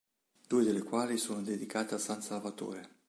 [0.47, 2.95] Due delle quali sono dedicate a San Salvatore.